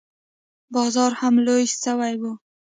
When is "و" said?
2.21-2.23